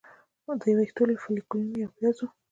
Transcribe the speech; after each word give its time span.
د 0.61 0.63
ویښتو 0.77 1.03
له 1.09 1.15
فولیکونو 1.23 1.71
یا 1.81 1.87
پیازو 1.97 2.25